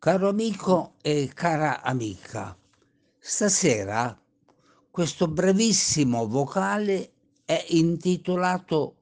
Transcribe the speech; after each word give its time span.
Caro 0.00 0.30
amico 0.30 0.94
e 1.02 1.30
cara 1.34 1.82
amica, 1.82 2.56
stasera 3.18 4.18
questo 4.90 5.28
brevissimo 5.28 6.26
vocale 6.26 7.12
è 7.44 7.66
intitolato 7.68 8.96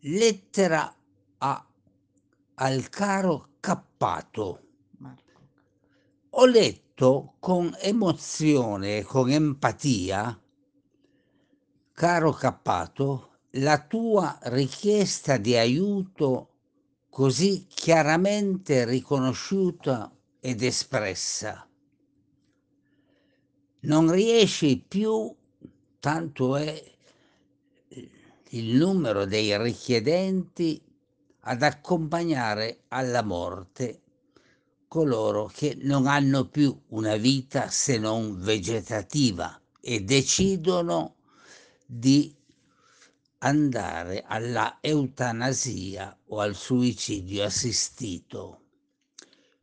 Lettera 0.00 0.94
a, 1.38 1.66
al 2.56 2.88
caro 2.90 3.52
Cappato. 3.58 4.60
Ho 6.28 6.44
letto 6.44 7.36
con 7.38 7.74
emozione 7.80 8.98
e 8.98 9.02
con 9.04 9.30
empatia, 9.30 10.38
caro 11.94 12.32
Cappato, 12.32 13.30
la 13.52 13.82
tua 13.82 14.38
richiesta 14.42 15.38
di 15.38 15.56
aiuto 15.56 16.51
così 17.12 17.66
chiaramente 17.68 18.86
riconosciuta 18.86 20.10
ed 20.40 20.62
espressa. 20.62 21.68
Non 23.80 24.10
riesci 24.10 24.82
più, 24.88 25.30
tanto 26.00 26.56
è 26.56 26.82
il 28.48 28.76
numero 28.76 29.26
dei 29.26 29.62
richiedenti, 29.62 30.82
ad 31.40 31.62
accompagnare 31.62 32.84
alla 32.88 33.22
morte 33.22 34.00
coloro 34.88 35.50
che 35.52 35.76
non 35.82 36.06
hanno 36.06 36.48
più 36.48 36.74
una 36.88 37.16
vita 37.16 37.68
se 37.68 37.98
non 37.98 38.38
vegetativa 38.40 39.60
e 39.82 40.00
decidono 40.00 41.16
di 41.84 42.34
andare 43.44 44.22
alla 44.26 44.78
eutanasia 44.80 46.16
o 46.26 46.40
al 46.40 46.54
suicidio 46.54 47.44
assistito. 47.44 48.60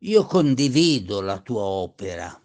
Io 0.00 0.24
condivido 0.24 1.20
la 1.20 1.40
tua 1.40 1.62
opera 1.62 2.40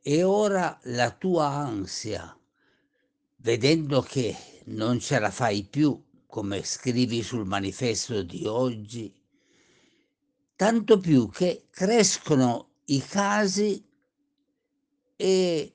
e 0.00 0.22
ora 0.22 0.78
la 0.84 1.10
tua 1.10 1.48
ansia, 1.48 2.38
vedendo 3.36 4.00
che 4.02 4.36
non 4.66 5.00
ce 5.00 5.18
la 5.18 5.30
fai 5.30 5.64
più, 5.64 6.02
come 6.26 6.62
scrivi 6.64 7.22
sul 7.22 7.46
manifesto 7.46 8.22
di 8.22 8.46
oggi, 8.46 9.14
tanto 10.56 10.98
più 10.98 11.28
che 11.28 11.66
crescono 11.70 12.74
i 12.86 13.00
casi 13.00 13.86
e 15.16 15.74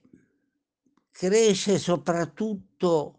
cresce 1.12 1.78
soprattutto 1.80 3.18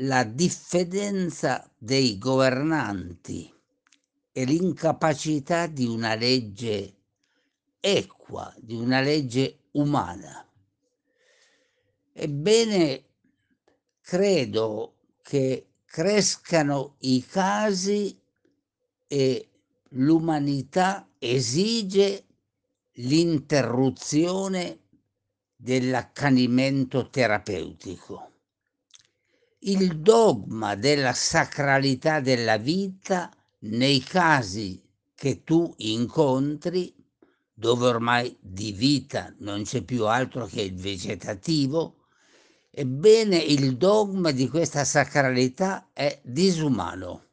la 0.00 0.24
diffidenza 0.24 1.70
dei 1.78 2.18
governanti 2.18 3.52
e 4.32 4.44
l'incapacità 4.44 5.66
di 5.66 5.86
una 5.86 6.14
legge 6.14 6.94
equa, 7.80 8.52
di 8.58 8.74
una 8.74 9.00
legge 9.00 9.68
umana. 9.72 10.46
Ebbene, 12.12 13.04
credo 14.02 14.96
che 15.22 15.68
crescano 15.84 16.96
i 17.00 17.24
casi 17.24 18.20
e 19.06 19.48
l'umanità 19.90 21.08
esige 21.18 22.24
l'interruzione 22.92 24.80
dell'accanimento 25.56 27.08
terapeutico 27.08 28.35
il 29.68 29.98
dogma 29.98 30.76
della 30.76 31.12
sacralità 31.12 32.20
della 32.20 32.56
vita 32.56 33.30
nei 33.60 34.00
casi 34.00 34.80
che 35.12 35.42
tu 35.42 35.74
incontri, 35.78 36.94
dove 37.52 37.86
ormai 37.86 38.36
di 38.40 38.70
vita 38.70 39.34
non 39.38 39.64
c'è 39.64 39.82
più 39.82 40.06
altro 40.06 40.46
che 40.46 40.62
il 40.62 40.76
vegetativo, 40.76 42.06
ebbene 42.70 43.38
il 43.38 43.76
dogma 43.76 44.30
di 44.30 44.48
questa 44.48 44.84
sacralità 44.84 45.90
è 45.92 46.20
disumano. 46.22 47.24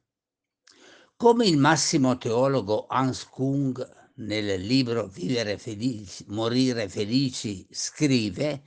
Come 1.16 1.46
il 1.46 1.58
massimo 1.58 2.18
teologo 2.18 2.88
Hans 2.88 3.26
Kung 3.26 4.12
nel 4.16 4.60
libro 4.60 5.06
Vivere 5.08 5.60
felici, 5.60 6.26
morire 6.30 6.90
felici 6.90 7.68
scrive, 7.70 8.64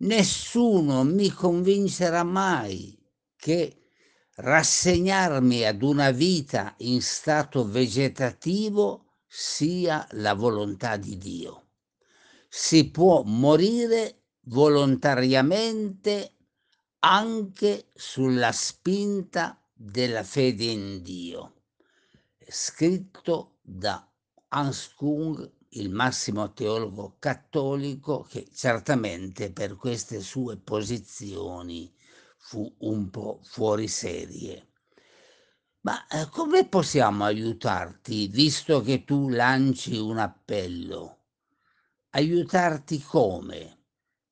nessuno 0.00 1.04
mi 1.04 1.30
convincerà 1.30 2.22
mai 2.22 2.96
che 3.36 3.90
rassegnarmi 4.36 5.64
ad 5.64 5.82
una 5.82 6.10
vita 6.10 6.74
in 6.78 7.02
stato 7.02 7.66
vegetativo 7.66 9.16
sia 9.26 10.06
la 10.12 10.34
volontà 10.34 10.96
di 10.96 11.16
Dio. 11.16 11.68
Si 12.48 12.90
può 12.90 13.22
morire 13.22 14.24
volontariamente 14.44 16.36
anche 17.00 17.90
sulla 17.94 18.52
spinta 18.52 19.62
della 19.72 20.24
fede 20.24 20.64
in 20.64 21.02
Dio. 21.02 21.62
Scritto 22.46 23.58
da 23.62 24.10
Hans 24.48 24.92
Kung 24.94 25.58
il 25.74 25.90
massimo 25.90 26.52
teologo 26.52 27.16
cattolico 27.20 28.22
che 28.22 28.48
certamente 28.52 29.52
per 29.52 29.76
queste 29.76 30.20
sue 30.20 30.56
posizioni 30.56 31.94
fu 32.38 32.74
un 32.78 33.08
po' 33.10 33.38
fuori 33.44 33.86
serie. 33.86 34.68
Ma 35.82 36.06
eh, 36.08 36.28
come 36.28 36.66
possiamo 36.66 37.24
aiutarti, 37.24 38.26
visto 38.26 38.80
che 38.82 39.04
tu 39.04 39.28
lanci 39.28 39.96
un 39.96 40.18
appello? 40.18 41.18
Aiutarti 42.10 43.00
come? 43.00 43.84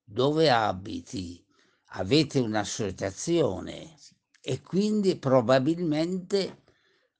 Dove 0.03 0.51
abiti? 0.51 1.45
Avete 1.93 2.41
un'associazione 2.41 3.95
e 4.41 4.61
quindi 4.61 5.17
probabilmente 5.17 6.65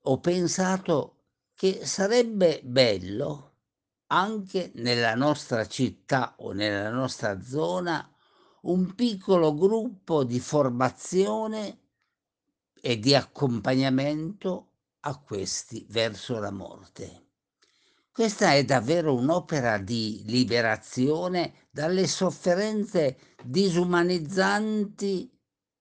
ho 0.03 0.19
pensato 0.19 1.27
che 1.55 1.87
sarebbe 1.87 2.61
bello 2.65 3.48
anche 4.09 4.71
nella 4.75 5.15
nostra 5.15 5.67
città 5.67 6.35
o 6.39 6.53
nella 6.53 6.91
nostra 6.91 7.41
zona 7.43 8.11
un 8.63 8.95
piccolo 8.95 9.55
gruppo 9.55 10.25
di 10.25 10.41
formazione 10.41 11.79
e 12.81 12.99
di 12.99 13.15
accompagnamento 13.15 14.73
a 15.01 15.19
questi 15.19 15.87
verso 15.89 16.39
la 16.39 16.51
morte. 16.51 17.27
Questa 18.11 18.53
è 18.55 18.65
davvero 18.65 19.15
un'opera 19.15 19.79
di 19.79 20.23
liberazione 20.27 21.69
dalle 21.71 22.07
sofferenze 22.07 23.37
disumanizzanti 23.45 25.31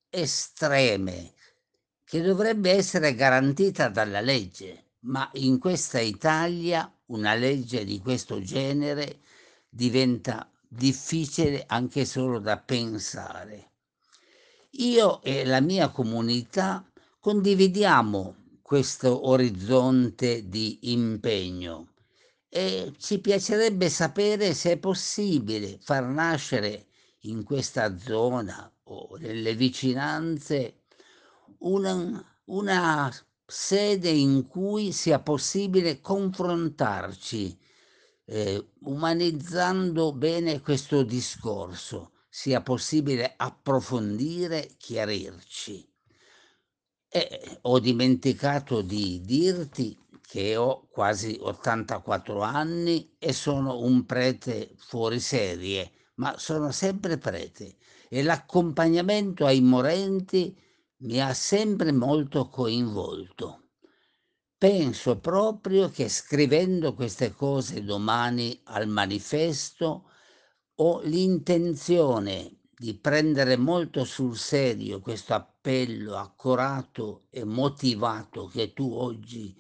estreme 0.09 1.33
che 2.03 2.21
dovrebbe 2.21 2.71
essere 2.71 3.15
garantita 3.15 3.89
dalla 3.89 4.21
legge, 4.21 4.91
ma 5.01 5.29
in 5.33 5.57
questa 5.59 5.99
Italia 5.99 6.91
una 7.07 7.33
legge 7.35 7.85
di 7.85 7.99
questo 7.99 8.41
genere 8.41 9.19
diventa 9.69 10.49
difficile 10.67 11.63
anche 11.67 12.05
solo 12.05 12.39
da 12.39 12.57
pensare. 12.57 13.71
Io 14.71 15.21
e 15.23 15.45
la 15.45 15.61
mia 15.61 15.89
comunità 15.89 16.85
condividiamo 17.19 18.35
questo 18.61 19.29
orizzonte 19.29 20.49
di 20.49 20.91
impegno 20.91 21.93
e 22.49 22.93
ci 22.97 23.19
piacerebbe 23.19 23.89
sapere 23.89 24.53
se 24.53 24.71
è 24.71 24.77
possibile 24.77 25.77
far 25.81 26.03
nascere 26.03 26.87
in 27.21 27.43
questa 27.43 27.97
zona 27.97 28.71
o 28.83 29.17
nelle 29.19 29.55
vicinanze 29.55 30.83
una, 31.59 32.23
una 32.45 33.11
sede 33.47 34.09
in 34.09 34.45
cui 34.47 34.91
sia 34.91 35.19
possibile 35.19 36.01
confrontarci, 36.01 37.57
eh, 38.25 38.67
umanizzando 38.81 40.11
bene 40.13 40.61
questo 40.61 41.03
discorso, 41.03 42.11
sia 42.29 42.61
possibile 42.61 43.33
approfondire, 43.37 44.75
chiarirci. 44.77 45.89
E 47.09 47.59
ho 47.61 47.79
dimenticato 47.79 48.81
di 48.81 49.21
dirti 49.23 49.97
che 50.21 50.57
ho 50.57 50.87
quasi 50.91 51.37
84 51.39 52.41
anni 52.41 53.15
e 53.17 53.31
sono 53.31 53.79
un 53.79 54.05
prete 54.05 54.73
fuori 54.77 55.21
serie, 55.21 55.89
ma 56.15 56.37
sono 56.37 56.71
sempre 56.71 57.17
prete 57.17 57.77
e 58.09 58.23
l'accompagnamento 58.23 59.45
ai 59.45 59.61
morenti 59.61 60.55
mi 60.99 61.21
ha 61.21 61.33
sempre 61.33 61.91
molto 61.91 62.49
coinvolto. 62.49 63.69
Penso 64.57 65.19
proprio 65.19 65.89
che 65.89 66.09
scrivendo 66.09 66.95
queste 66.95 67.33
cose 67.33 67.83
domani 67.83 68.59
al 68.65 68.87
manifesto 68.87 70.09
ho 70.75 71.01
l'intenzione 71.01 72.61
di 72.75 72.95
prendere 72.95 73.57
molto 73.57 74.03
sul 74.03 74.35
serio 74.35 74.99
questo 74.99 75.35
appello 75.35 76.15
accorato 76.15 77.27
e 77.29 77.43
motivato 77.43 78.47
che 78.47 78.73
tu 78.73 78.91
oggi 78.91 79.55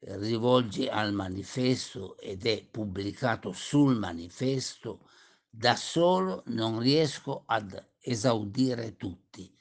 rivolge 0.00 0.88
al 0.88 1.12
manifesto 1.12 2.16
ed 2.18 2.46
è 2.46 2.64
pubblicato 2.64 3.52
sul 3.52 3.96
manifesto, 3.96 5.08
da 5.48 5.76
solo 5.76 6.42
non 6.46 6.80
riesco 6.80 7.42
ad 7.46 7.90
esaudire 8.00 8.96
tutti. 8.96 9.52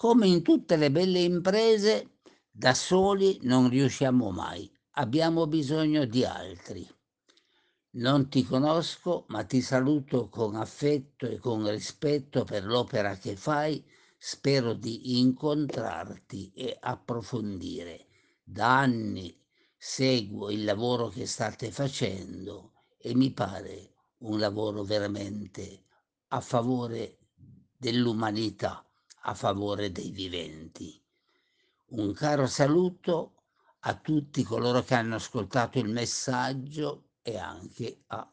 Come 0.00 0.26
in 0.28 0.42
tutte 0.42 0.76
le 0.76 0.90
belle 0.90 1.20
imprese, 1.20 2.20
da 2.50 2.72
soli 2.72 3.38
non 3.42 3.68
riusciamo 3.68 4.30
mai, 4.30 4.66
abbiamo 4.92 5.46
bisogno 5.46 6.06
di 6.06 6.24
altri. 6.24 6.88
Non 7.96 8.30
ti 8.30 8.42
conosco, 8.42 9.26
ma 9.28 9.44
ti 9.44 9.60
saluto 9.60 10.30
con 10.30 10.54
affetto 10.54 11.26
e 11.26 11.36
con 11.36 11.68
rispetto 11.68 12.44
per 12.44 12.64
l'opera 12.64 13.14
che 13.16 13.36
fai. 13.36 13.84
Spero 14.16 14.72
di 14.72 15.18
incontrarti 15.18 16.50
e 16.54 16.78
approfondire. 16.80 18.06
Da 18.42 18.78
anni 18.78 19.38
seguo 19.76 20.48
il 20.48 20.64
lavoro 20.64 21.08
che 21.08 21.26
state 21.26 21.70
facendo 21.70 22.72
e 22.96 23.14
mi 23.14 23.32
pare 23.32 23.92
un 24.20 24.38
lavoro 24.38 24.82
veramente 24.82 25.84
a 26.28 26.40
favore 26.40 27.18
dell'umanità, 27.76 28.89
a 29.22 29.34
favore 29.34 29.92
dei 29.92 30.10
viventi. 30.10 31.02
Un 31.90 32.12
caro 32.12 32.46
saluto 32.46 33.34
a 33.80 33.94
tutti 33.96 34.42
coloro 34.42 34.82
che 34.82 34.94
hanno 34.94 35.16
ascoltato 35.16 35.78
il 35.78 35.88
messaggio 35.88 37.10
e 37.22 37.36
anche 37.36 38.04
al 38.08 38.28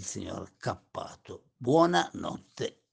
signor 0.00 0.56
Cappato. 0.56 1.50
Buonanotte. 1.56 2.85